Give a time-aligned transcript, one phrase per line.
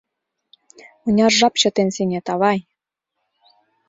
[1.03, 2.59] Мыняр жап чытен сеҥет, авай?